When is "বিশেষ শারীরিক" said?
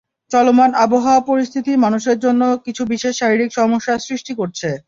2.85-3.51